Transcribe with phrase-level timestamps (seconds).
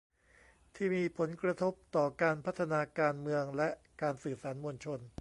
[0.75, 3.69] ที่มีผลกระทบต่อการพัฒนาการเมืองและ
[4.01, 5.01] การสื่อสารมวลชน